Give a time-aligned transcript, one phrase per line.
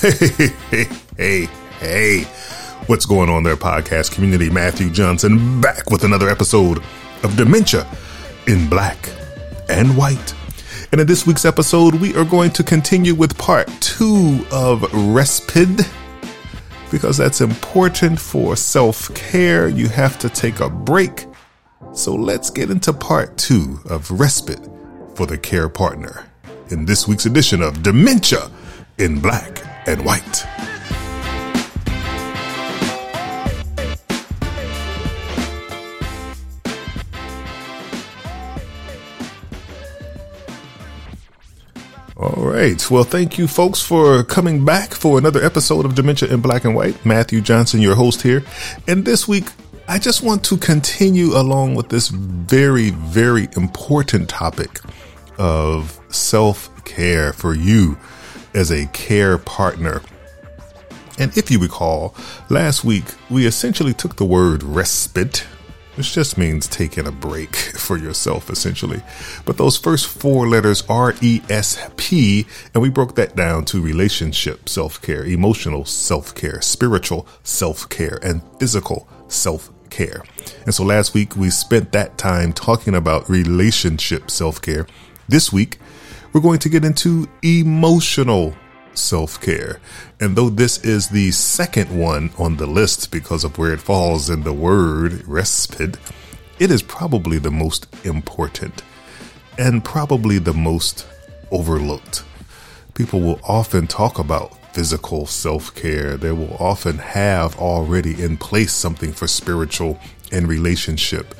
[0.00, 1.44] Hey, hey, hey,
[1.80, 2.22] hey.
[2.86, 4.48] What's going on there, podcast community?
[4.48, 6.78] Matthew Johnson back with another episode
[7.24, 7.84] of Dementia
[8.46, 9.10] in Black
[9.68, 10.34] and White.
[10.92, 15.90] And in this week's episode, we are going to continue with part two of Respite
[16.92, 19.66] because that's important for self care.
[19.66, 21.26] You have to take a break.
[21.92, 24.64] So let's get into part two of Respite
[25.16, 26.24] for the Care Partner
[26.68, 28.48] in this week's edition of Dementia
[28.98, 30.44] in Black and White.
[42.18, 42.90] All right.
[42.90, 46.74] Well, thank you folks for coming back for another episode of Dementia in Black and
[46.74, 47.06] White.
[47.06, 48.44] Matthew Johnson, your host here.
[48.86, 49.48] And this week,
[49.88, 54.80] I just want to continue along with this very, very important topic
[55.38, 57.96] of self care for you
[58.58, 60.02] as a care partner.
[61.16, 62.14] And if you recall,
[62.50, 65.46] last week we essentially took the word respite,
[65.94, 69.00] which just means taking a break for yourself, essentially.
[69.44, 73.80] But those first four letters R E S P, and we broke that down to
[73.80, 80.24] relationship self care, emotional self care, spiritual self care, and physical self care.
[80.64, 84.88] And so last week we spent that time talking about relationship self care.
[85.28, 85.78] This week,
[86.32, 88.54] we're going to get into emotional
[88.94, 89.80] self care.
[90.20, 94.28] And though this is the second one on the list because of where it falls
[94.28, 95.96] in the word respite,
[96.58, 98.82] it is probably the most important
[99.58, 101.06] and probably the most
[101.50, 102.24] overlooked.
[102.94, 106.16] People will often talk about physical self care.
[106.16, 109.98] They will often have already in place something for spiritual
[110.32, 111.34] and relationship,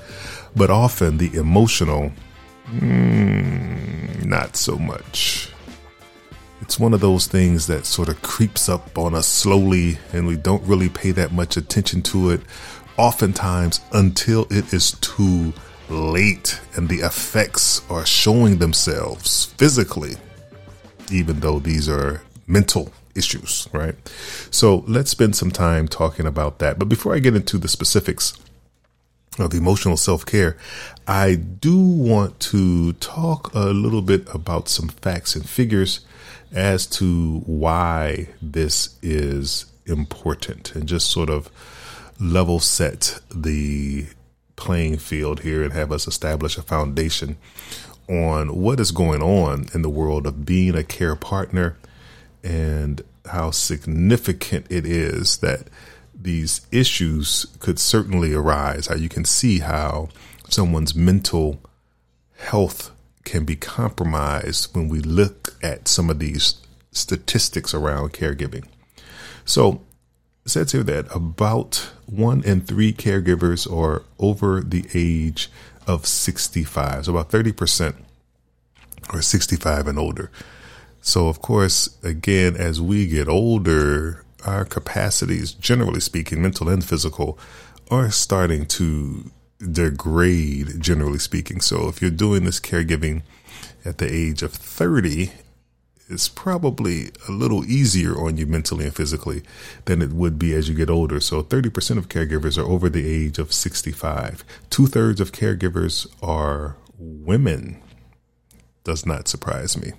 [0.57, 2.13] but often the emotional
[2.73, 5.51] Mm, not so much.
[6.61, 10.37] It's one of those things that sort of creeps up on us slowly, and we
[10.37, 12.43] don't really pay that much attention to it,
[12.99, 15.55] oftentimes until it is too
[15.89, 20.17] late and the effects are showing themselves physically,
[21.11, 23.95] even though these are mental issues, right?
[24.51, 26.79] So let's spend some time talking about that.
[26.79, 28.35] But before I get into the specifics,
[29.45, 30.57] of emotional self care,
[31.07, 36.01] I do want to talk a little bit about some facts and figures
[36.53, 41.51] as to why this is important and just sort of
[42.21, 44.07] level set the
[44.57, 47.37] playing field here and have us establish a foundation
[48.09, 51.77] on what is going on in the world of being a care partner
[52.43, 55.69] and how significant it is that
[56.21, 58.87] these issues could certainly arise.
[58.87, 60.09] How you can see how
[60.49, 61.61] someone's mental
[62.37, 62.91] health
[63.25, 66.55] can be compromised when we look at some of these
[66.93, 68.67] statistics around caregiving.
[69.45, 69.83] So
[70.45, 75.51] it says here that about one in three caregivers are over the age
[75.87, 77.05] of 65.
[77.05, 77.97] So about 30%
[79.11, 80.31] are 65 and older.
[81.01, 87.39] So, of course, again, as we get older, our capacities, generally speaking, mental and physical,
[87.91, 91.61] are starting to degrade, generally speaking.
[91.61, 93.23] So if you're doing this caregiving
[93.85, 95.33] at the age of 30,
[96.09, 99.43] it's probably a little easier on you mentally and physically
[99.85, 101.21] than it would be as you get older.
[101.21, 104.45] So 30% of caregivers are over the age of 65.
[104.71, 107.83] Two thirds of caregivers are women.
[108.85, 109.93] Does not surprise me.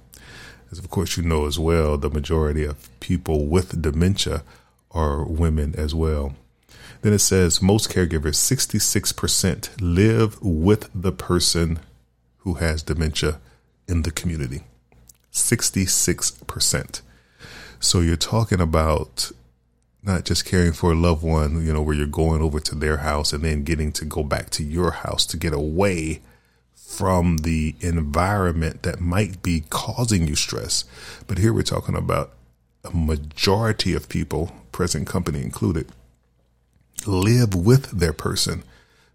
[0.72, 4.44] As of course you know as well, the majority of people with dementia
[4.91, 6.35] are women as well.
[7.02, 11.79] Then it says most caregivers, 66%, live with the person
[12.40, 13.40] who has dementia
[13.88, 14.63] in the community.
[15.31, 17.02] 66%.
[17.79, 19.31] So you're talking about
[20.03, 22.97] not just caring for a loved one, you know, where you're going over to their
[22.97, 26.22] house and then getting to go back to your house to get away
[26.90, 30.86] from the environment that might be causing you stress.
[31.28, 32.34] But here we're talking about
[32.84, 35.91] a majority of people, present company included,
[37.06, 38.64] live with their person.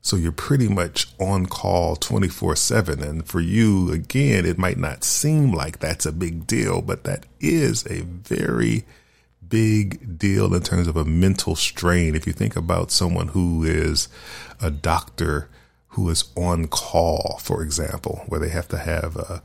[0.02, 3.02] So you're pretty much on call 24 7.
[3.02, 7.26] And for you, again, it might not seem like that's a big deal, but that
[7.40, 8.84] is a very
[9.46, 12.14] big deal in terms of a mental strain.
[12.14, 14.08] If you think about someone who is
[14.62, 15.48] a doctor
[15.94, 19.40] who is on call, for example, where they have to have a,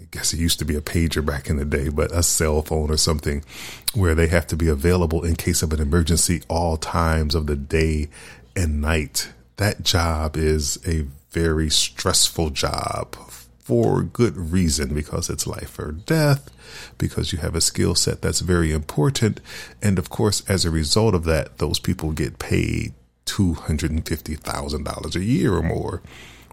[0.00, 2.62] I guess it used to be a pager back in the day, but a cell
[2.62, 3.44] phone or something
[3.92, 7.56] where they have to be available in case of an emergency all times of the
[7.56, 8.08] day
[8.54, 9.30] and night.
[9.56, 13.16] That job is a very stressful job
[13.58, 16.48] for good reason because it's life or death,
[16.96, 19.40] because you have a skill set that's very important.
[19.82, 22.94] And of course, as a result of that, those people get paid
[23.26, 26.02] $250,000 a year or more.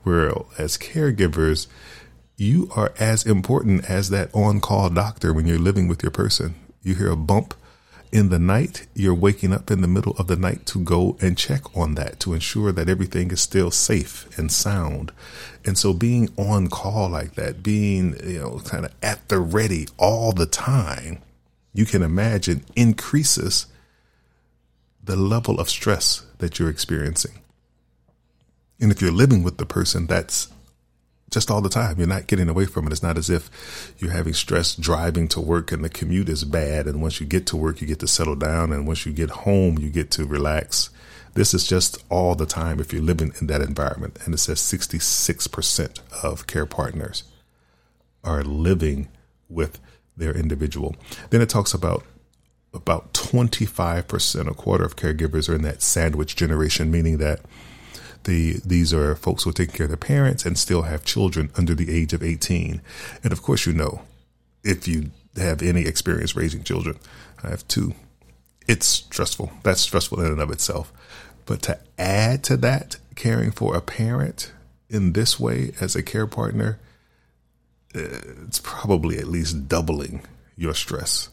[0.04, 1.68] Where as caregivers,
[2.36, 6.56] you are as important as that on call doctor when you're living with your person.
[6.81, 7.54] You hear a bump
[8.12, 11.36] in the night, you're waking up in the middle of the night to go and
[11.36, 15.12] check on that to ensure that everything is still safe and sound.
[15.66, 19.88] And so being on call like that, being, you know, kind of at the ready
[19.98, 21.24] all the time,
[21.74, 23.66] you can imagine increases
[25.03, 27.39] the level of stress that you're experiencing.
[28.79, 30.47] And if you're living with the person, that's
[31.29, 31.97] just all the time.
[31.97, 32.91] You're not getting away from it.
[32.91, 36.88] It's not as if you're having stress driving to work and the commute is bad.
[36.88, 38.71] And once you get to work, you get to settle down.
[38.71, 40.89] And once you get home, you get to relax.
[41.33, 44.19] This is just all the time if you're living in that environment.
[44.23, 47.23] And it says 66% of care partners
[48.23, 49.09] are living
[49.50, 49.79] with
[50.15, 50.95] their individual.
[51.31, 52.05] Then it talks about
[52.74, 57.42] about 25%, a quarter of caregivers are in that sandwich generation, meaning that
[58.24, 61.52] the these are folks who are taking care of their parents and still have children
[61.56, 62.81] under the age of 18.
[63.24, 64.02] And of course, you know,
[64.64, 66.98] if you have any experience raising children,
[67.44, 67.94] I have two.
[68.66, 69.52] It's stressful.
[69.64, 70.92] That's stressful in and of itself.
[71.46, 74.54] But to add to that, caring for a parent
[74.90, 76.80] in this way as a care partner,
[77.94, 80.22] uh, it's probably at least doubling
[80.56, 81.28] your stress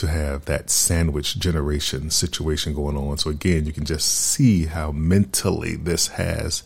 [0.00, 3.18] to have that sandwich generation situation going on.
[3.18, 6.62] So again, you can just see how mentally this has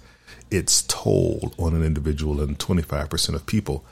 [0.52, 3.84] its toll on an individual and 25% of people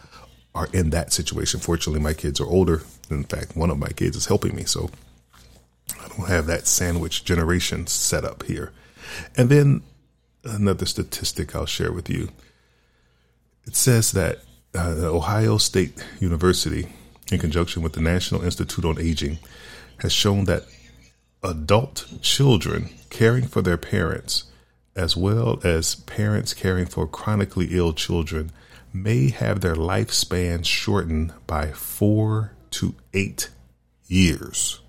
[0.54, 1.58] are in that situation.
[1.58, 2.82] Fortunately, my kids are older.
[3.10, 4.62] In fact, one of my kids is helping me.
[4.62, 4.90] So
[6.00, 8.72] I don't have that sandwich generation set up here.
[9.36, 9.82] And then
[10.44, 12.28] another statistic I'll share with you.
[13.66, 14.38] It says that
[14.72, 16.88] uh, Ohio State University
[17.32, 19.38] in conjunction with the National Institute on Aging,
[19.98, 20.64] has shown that
[21.42, 24.44] adult children caring for their parents,
[24.94, 28.50] as well as parents caring for chronically ill children,
[28.92, 33.50] may have their lifespan shortened by four to eight
[34.06, 34.80] years.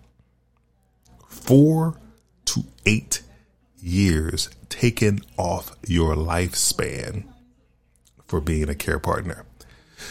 [1.28, 2.00] Four
[2.46, 3.22] to eight
[3.80, 7.26] years taken off your lifespan
[8.26, 9.46] for being a care partner.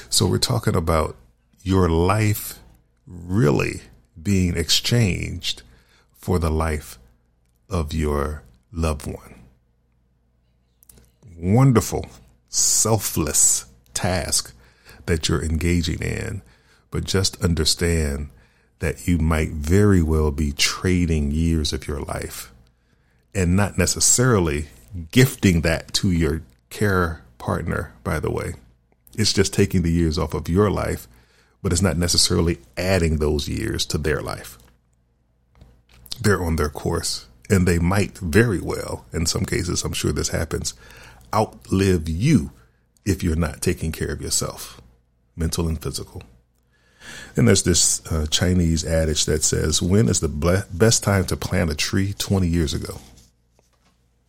[0.09, 1.17] So we're talking about
[1.63, 2.59] your life
[3.07, 3.83] really
[4.21, 5.63] being exchanged
[6.13, 6.99] for the life
[7.69, 8.43] of your
[8.73, 9.35] loved one.
[11.37, 12.07] Wonderful,
[12.49, 14.55] selfless task
[15.07, 16.43] that you're engaging in,
[16.91, 18.31] but just understand
[18.79, 22.53] that you might very well be trading years of your life
[23.35, 24.67] and not necessarily
[25.11, 28.55] gifting that to your care partner, by the way.
[29.17, 31.09] It's just taking the years off of your life
[31.63, 34.59] but it's not necessarily adding those years to their life.
[36.21, 40.31] They're on their course and they might very well, in some cases, I'm sure this
[40.31, 40.75] happens,
[41.35, 42.51] outlive you
[43.05, 44.81] if you're not taking care of yourself,
[45.37, 46.23] mental and physical.
[47.37, 51.37] And there's this uh, Chinese adage that says, When is the ble- best time to
[51.37, 52.15] plant a tree?
[52.17, 53.01] 20 years ago.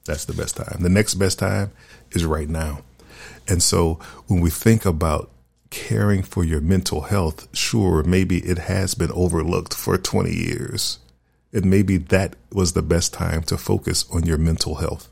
[0.06, 0.80] That's the best time.
[0.82, 1.72] The next best time
[2.12, 2.82] is right now.
[3.48, 5.30] And so when we think about
[5.74, 11.00] caring for your mental health, sure, maybe it has been overlooked for 20 years.
[11.52, 15.10] And maybe that was the best time to focus on your mental health.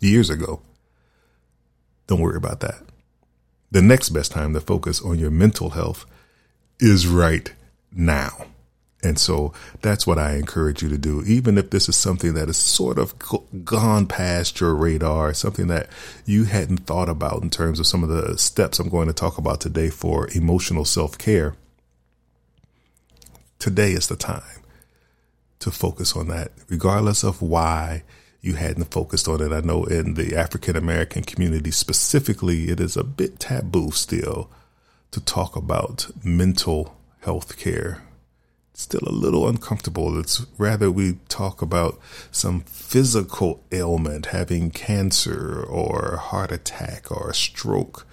[0.00, 0.60] Years ago.
[2.08, 2.82] Don't worry about that.
[3.70, 6.04] The next best time to focus on your mental health
[6.80, 7.52] is right
[7.92, 8.46] now.
[9.02, 11.22] And so that's what I encourage you to do.
[11.24, 13.14] Even if this is something that is sort of
[13.64, 15.88] gone past your radar, something that
[16.26, 19.38] you hadn't thought about in terms of some of the steps I'm going to talk
[19.38, 21.54] about today for emotional self care.
[23.60, 24.42] Today is the time
[25.60, 28.02] to focus on that, regardless of why
[28.40, 29.52] you hadn't focused on it.
[29.52, 34.50] I know in the African American community specifically, it is a bit taboo still
[35.12, 38.02] to talk about mental health care
[38.78, 40.18] still a little uncomfortable.
[40.20, 41.98] It's rather we talk about
[42.30, 48.06] some physical ailment, having cancer or heart attack or a stroke.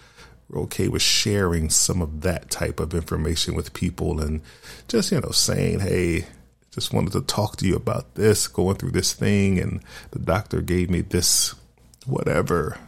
[0.50, 4.41] We're okay with sharing some of that type of information with people and
[4.88, 6.25] just, you know, saying, hey,
[6.72, 10.62] just wanted to talk to you about this, going through this thing, and the doctor
[10.62, 11.53] gave me this
[12.07, 12.79] whatever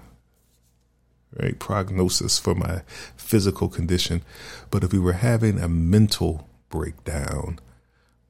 [1.40, 2.82] right prognosis for my
[3.16, 4.24] physical condition.
[4.72, 7.60] But if we were having a mental breakdown,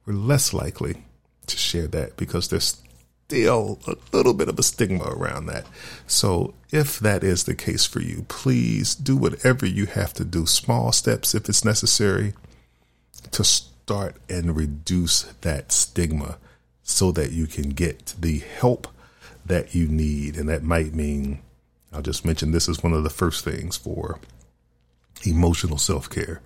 [0.08, 1.02] we're less likely
[1.46, 2.80] to share that because there's
[3.26, 5.66] still a little bit of a stigma around that.
[6.06, 10.46] So if that is the case for you, please do whatever you have to do,
[10.46, 12.32] small steps if it's necessary,
[13.32, 16.38] to start and reduce that stigma
[16.82, 18.88] so that you can get the help
[19.44, 20.38] that you need.
[20.38, 21.40] And that might mean,
[21.92, 24.20] I'll just mention this is one of the first things for
[25.26, 26.40] emotional self care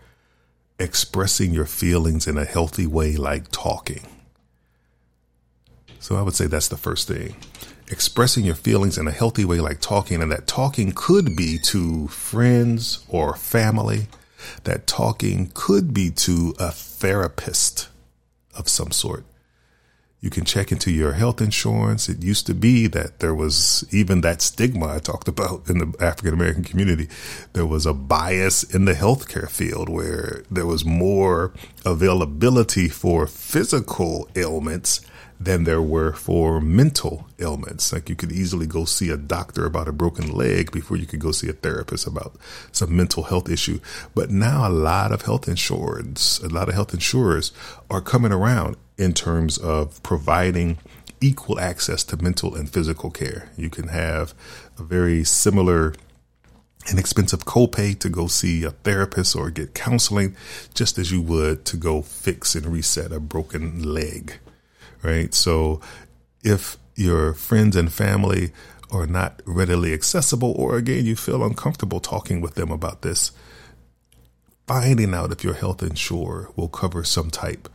[0.83, 4.07] expressing your feelings in a healthy way, like talking.
[6.01, 7.37] So I would say that's the first thing.
[7.89, 12.09] Expressing your feelings in a healthy way, like talking, and that talking could be to
[12.09, 14.09] friends or family.
[14.65, 17.89] That talking could be to a therapist
[18.57, 19.25] of some sort.
[20.23, 22.09] You can check into your health insurance.
[22.09, 25.95] It used to be that there was even that stigma I talked about in the
[25.99, 27.09] African American community.
[27.55, 31.52] There was a bias in the healthcare field where there was more
[31.85, 35.00] availability for physical ailments
[35.41, 37.93] than there were for mental ailments.
[37.93, 41.19] Like you could easily go see a doctor about a broken leg before you could
[41.19, 42.37] go see a therapist about
[42.71, 43.81] some mental health issue.
[44.14, 47.50] But now a lot of health insurance, a lot of health insurers
[47.91, 50.78] are coming around in terms of providing
[51.20, 53.49] equal access to mental and physical care.
[53.56, 54.34] You can have
[54.78, 55.94] a very similar
[56.90, 60.37] inexpensive copay to go see a therapist or get counseling
[60.75, 64.38] just as you would to go fix and reset a broken leg.
[65.02, 65.32] Right?
[65.32, 65.80] So
[66.42, 68.52] if your friends and family
[68.90, 73.30] are not readily accessible or again you feel uncomfortable talking with them about this,
[74.66, 77.68] finding out if your health insurer will cover some type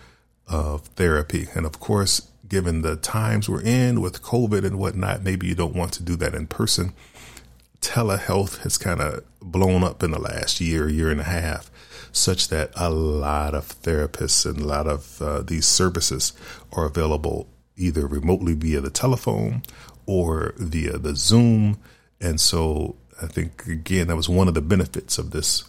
[0.48, 1.48] of therapy.
[1.56, 5.76] And of course, given the times we're in with COVID and whatnot, maybe you don't
[5.76, 6.94] want to do that in person.
[7.82, 11.70] Telehealth has kind of blown up in the last year, year and a half,
[12.12, 16.34] such that a lot of therapists and a lot of uh, these services
[16.74, 19.62] are available either remotely via the telephone
[20.06, 21.78] or via the Zoom.
[22.20, 25.64] And so I think, again, that was one of the benefits of this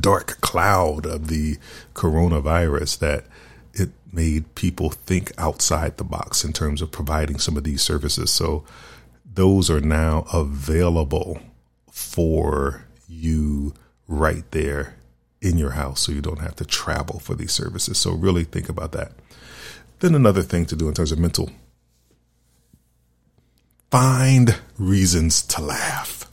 [0.00, 1.58] dark cloud of the
[1.94, 3.26] coronavirus that
[3.74, 8.30] it made people think outside the box in terms of providing some of these services.
[8.30, 8.64] So
[9.24, 11.40] those are now available
[11.90, 13.74] for you
[14.06, 14.96] right there
[15.40, 17.98] in your house so you don't have to travel for these services.
[17.98, 19.12] So really think about that.
[20.00, 21.50] Then another thing to do in terms of mental
[23.90, 26.23] find reasons to laugh.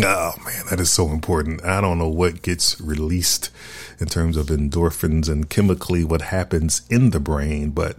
[0.00, 1.64] Oh man, that is so important.
[1.64, 3.50] I don't know what gets released
[3.98, 7.96] in terms of endorphins and chemically what happens in the brain, but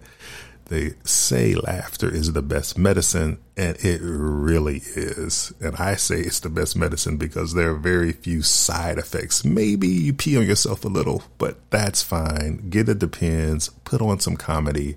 [0.67, 5.51] they say laughter is the best medicine, and it really is.
[5.59, 9.43] And I say it's the best medicine because there are very few side effects.
[9.43, 12.69] Maybe you pee on yourself a little, but that's fine.
[12.69, 14.95] Get a Depends, put on some comedy,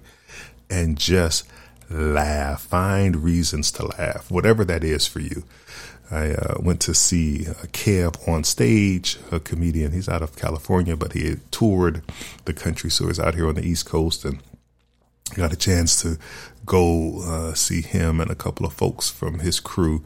[0.70, 1.48] and just
[1.90, 2.62] laugh.
[2.62, 5.42] Find reasons to laugh, whatever that is for you.
[6.12, 9.92] I uh, went to see KevOnStage, a comedian.
[9.92, 12.02] He's out of California, but he toured
[12.44, 14.40] the country, so he's out here on the East Coast, and
[15.34, 16.18] got a chance to
[16.66, 20.04] go uh, see him and a couple of folks from his crew.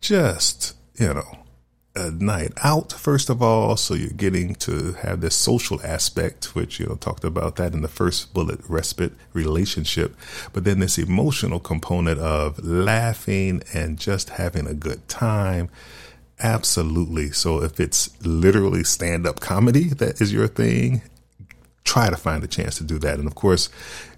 [0.00, 1.41] Just you know,
[1.94, 3.76] a night out, first of all.
[3.76, 7.82] So you're getting to have this social aspect, which, you know, talked about that in
[7.82, 10.16] the first bullet respite relationship.
[10.52, 15.68] But then this emotional component of laughing and just having a good time.
[16.40, 17.30] Absolutely.
[17.30, 21.02] So if it's literally stand up comedy that is your thing,
[21.84, 23.18] try to find a chance to do that.
[23.18, 23.68] And of course,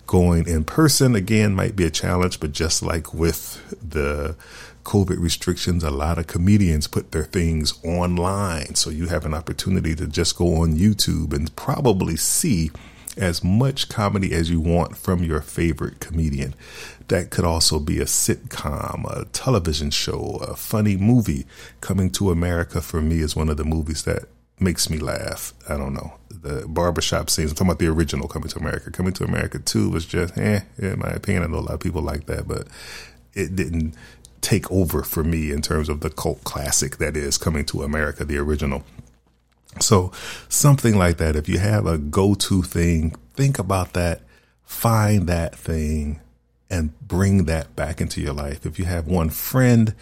[0.07, 4.37] going in person again might be a challenge, but just like with the
[4.85, 8.75] COVID restrictions, a lot of comedians put their things online.
[8.75, 12.71] So you have an opportunity to just go on YouTube and probably see
[13.17, 16.55] as much comedy as you want from your favorite comedian.
[17.09, 21.47] That could also be a sitcom, a television show, a funny movie.
[21.81, 24.25] Coming to America for me is one of the movies that
[24.59, 25.53] makes me laugh.
[25.69, 26.15] I don't know.
[26.31, 28.91] The barbershop scenes, I'm talking about the original Coming to America.
[28.91, 31.45] Coming to America 2 was just, eh, in my opinion.
[31.45, 32.69] I know a lot of people like that, but
[33.35, 33.95] it didn't
[34.45, 38.25] take over for me in terms of the cult classic that is Coming to America,
[38.25, 38.85] the original.
[39.81, 40.13] So
[40.49, 41.35] something like that.
[41.35, 44.21] If you have a go-to thing, think about that,
[44.63, 46.21] find that thing
[46.71, 48.67] and bring that back into your life.
[48.67, 49.95] If you have one friend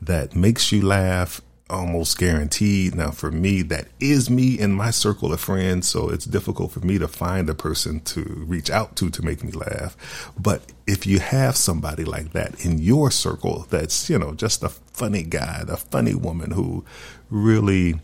[0.00, 2.94] that makes you laugh, almost guaranteed.
[2.94, 5.88] Now, for me, that is me in my circle of friends.
[5.88, 9.44] So it's difficult for me to find a person to reach out to to make
[9.44, 9.96] me laugh.
[10.38, 14.68] But if you have somebody like that in your circle, that's, you know, just a
[14.68, 16.84] funny guy, the funny woman who
[17.30, 18.00] really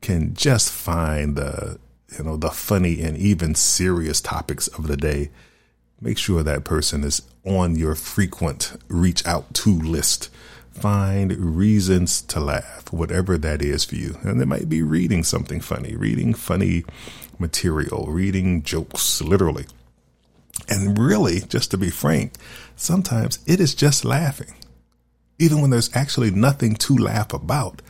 [0.00, 1.78] can just find the,
[2.18, 5.30] you know, the funny and even serious topics of the day.
[6.04, 10.28] make sure that person is on your frequent reach out to list.
[10.74, 14.18] Find reasons to laugh, whatever that is for you.
[14.22, 16.84] And it might be reading something funny, reading funny
[17.38, 19.66] material, reading jokes, literally.
[20.68, 22.34] And really, just to be frank,
[22.76, 24.54] sometimes it is just laughing.
[25.38, 27.80] Even when there's actually nothing to laugh about,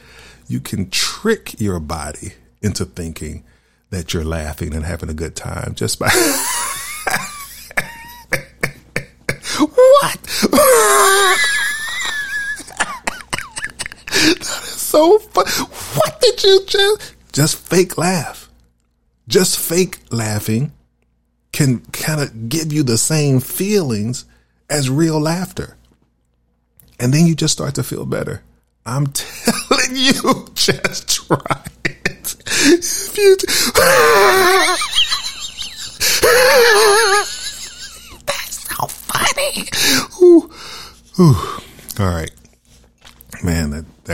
[0.46, 3.44] you can trick your body into thinking
[3.90, 6.06] that you're laughing and having a good time just by.
[9.58, 10.20] what?
[14.10, 15.44] that is so fun.
[15.96, 17.14] What did you just?
[17.32, 18.48] Just fake laugh.
[19.26, 20.72] Just fake laughing
[21.52, 24.24] can kind of give you the same feelings
[24.70, 25.76] as real laughter.
[27.00, 28.42] And then you just start to feel better.
[28.86, 32.36] I'm telling you, just try it.
[32.46, 33.36] If you,
[38.26, 39.68] that's so funny.
[40.22, 40.50] Ooh,
[41.18, 41.60] ooh.
[41.98, 42.33] All right.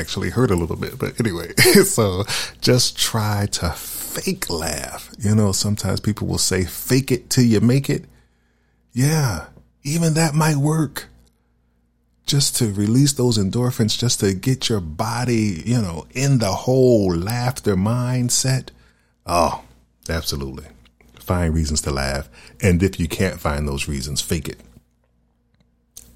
[0.01, 0.99] Actually hurt a little bit.
[0.99, 1.53] But anyway,
[1.85, 2.25] so
[2.61, 5.11] just try to fake laugh.
[5.19, 8.07] You know, sometimes people will say, fake it till you make it.
[8.93, 9.47] Yeah,
[9.83, 11.09] even that might work.
[12.25, 17.15] Just to release those endorphins, just to get your body, you know, in the whole
[17.15, 18.69] laughter mindset.
[19.27, 19.63] Oh,
[20.09, 20.65] absolutely.
[21.19, 22.29] Find reasons to laugh.
[22.63, 24.61] And if you can't find those reasons, fake it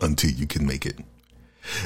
[0.00, 0.98] until you can make it.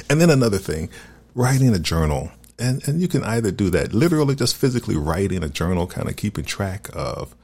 [0.09, 0.91] And then another thing,
[1.39, 2.33] writing a journal.
[2.59, 6.17] And, and you can either do that literally just physically writing a journal, kind of
[6.17, 7.37] keeping track of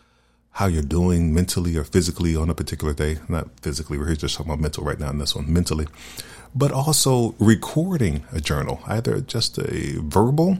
[0.50, 3.18] how you're doing mentally or physically on a particular day.
[3.28, 5.86] Not physically, we're just talking about mental right now in this one, mentally.
[6.56, 10.58] But also recording a journal, either just a verbal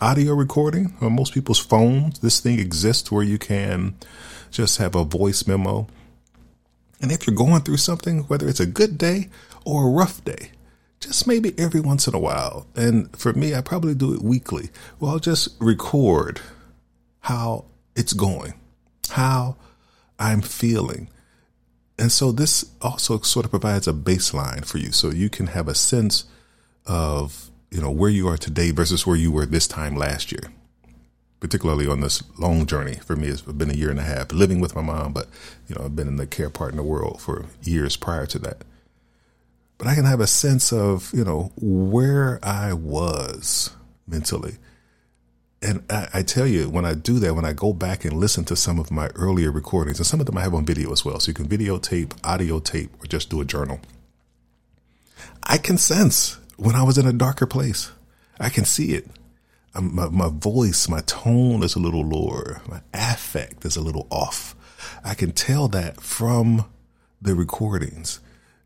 [0.00, 2.20] audio recording on most people's phones.
[2.20, 3.96] This thing exists where you can
[4.52, 5.88] just have a voice memo.
[7.02, 9.28] And if you're going through something, whether it's a good day
[9.64, 10.52] or a rough day,
[11.00, 12.66] just maybe every once in a while.
[12.76, 14.70] And for me, I probably do it weekly.
[14.98, 16.40] Well, I'll just record
[17.20, 17.64] how
[17.96, 18.54] it's going,
[19.10, 19.56] how
[20.18, 21.08] I'm feeling.
[21.98, 25.68] And so this also sort of provides a baseline for you so you can have
[25.68, 26.24] a sense
[26.86, 30.52] of, you know, where you are today versus where you were this time last year.
[31.40, 34.60] Particularly on this long journey for me, it's been a year and a half living
[34.60, 35.28] with my mom, but
[35.68, 38.64] you know, I've been in the care partner world for years prior to that
[39.80, 43.74] but I can have a sense of, you know, where I was
[44.06, 44.58] mentally.
[45.62, 48.44] And I, I, tell you, when I do that, when I go back and listen
[48.44, 51.02] to some of my earlier recordings, and some of them I have on video as
[51.02, 53.80] well, so you can videotape, audio tape, or just do a journal.
[55.44, 57.90] I can sense when I was in a darker place.
[58.38, 59.08] I can see it.
[59.74, 62.60] I'm, my, my voice, my tone is a little lower.
[62.68, 64.54] My affect is a little off.
[65.02, 66.66] I can tell that from
[67.22, 68.20] the recordings.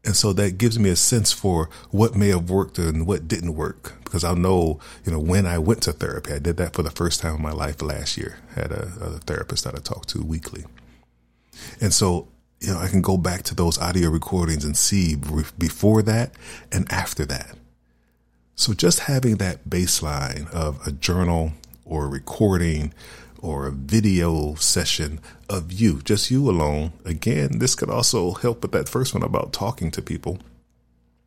[0.05, 3.55] And so that gives me a sense for what may have worked and what didn't
[3.55, 6.33] work because I'll know, you know, when I went to therapy.
[6.33, 8.39] I did that for the first time in my life last year.
[8.55, 10.65] I had a, a therapist that I talked to weekly.
[11.81, 12.29] And so,
[12.61, 15.17] you know, I can go back to those audio recordings and see
[15.59, 16.33] before that
[16.71, 17.57] and after that.
[18.55, 21.53] So just having that baseline of a journal
[21.85, 22.95] or a recording
[23.45, 26.93] or a video session of you, just you alone.
[27.05, 30.39] Again, this could also help with that first one about talking to people.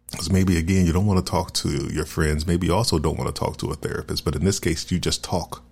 [0.10, 2.48] Because maybe, again, you don't want to talk to your friends.
[2.48, 4.26] Maybe you also don't want to talk to a therapist.
[4.26, 5.64] But in this case, you just talk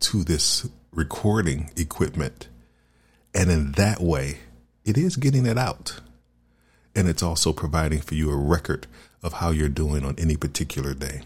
[0.00, 2.48] to this recording equipment.
[3.34, 4.38] And in that way,
[4.86, 6.00] it is getting it out.
[6.94, 8.86] And it's also providing for you a record
[9.22, 11.20] of how you're doing on any particular day.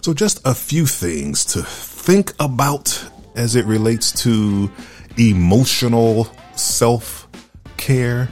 [0.00, 4.70] So, just a few things to think about as it relates to
[5.16, 7.28] emotional self
[7.76, 8.28] care.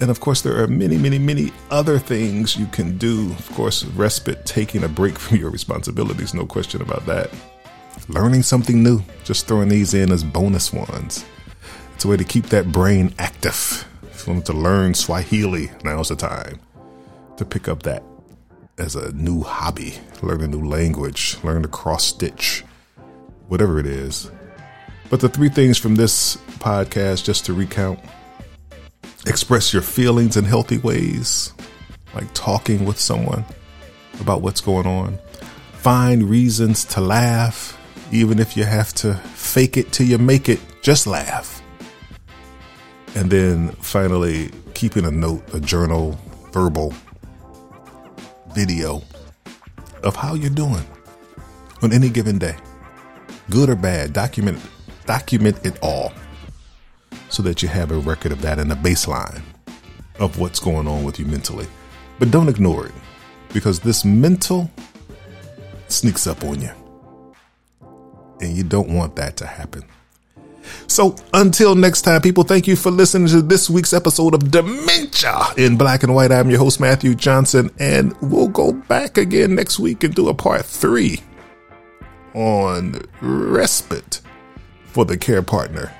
[0.00, 3.30] And of course, there are many, many, many other things you can do.
[3.32, 7.30] Of course, respite, taking a break from your responsibilities, no question about that.
[8.08, 11.24] Learning something new, just throwing these in as bonus ones.
[11.94, 13.84] It's a way to keep that brain active.
[14.12, 16.60] If you want to learn Swahili, now's the time
[17.36, 18.02] to pick up that
[18.78, 22.64] as a new hobby, learn a new language, learn to cross stitch,
[23.48, 24.30] whatever it is.
[25.10, 27.98] But the three things from this podcast, just to recount
[29.26, 31.52] express your feelings in healthy ways,
[32.14, 33.44] like talking with someone
[34.20, 35.18] about what's going on.
[35.72, 37.78] Find reasons to laugh,
[38.10, 41.62] even if you have to fake it till you make it, just laugh.
[43.14, 46.18] And then finally, keeping a note, a journal,
[46.52, 46.94] verbal,
[48.54, 49.02] video
[50.02, 50.84] of how you're doing
[51.82, 52.56] on any given day,
[53.50, 54.12] good or bad.
[54.12, 54.58] Document
[55.06, 56.12] document it all.
[57.30, 59.42] so that you have a record of that and a baseline
[60.18, 61.66] of what's going on with you mentally.
[62.18, 62.92] But don't ignore it
[63.52, 64.70] because this mental
[65.88, 66.70] sneaks up on you.
[68.40, 69.84] And you don't want that to happen.
[70.86, 75.38] So until next time, people, thank you for listening to this week's episode of Dementia
[75.56, 76.30] in Black and White.
[76.30, 80.34] I'm your host, Matthew Johnson, and we'll go back again next week and do a
[80.34, 81.20] part three
[82.34, 84.20] on respite
[84.86, 85.92] for the care partner.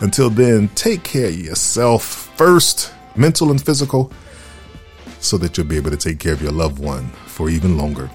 [0.00, 2.04] Until then, take care of yourself
[2.36, 4.12] first, mental and physical,
[5.20, 8.10] so that you'll be able to take care of your loved one for even longer.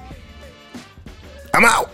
[1.53, 1.91] I'm out.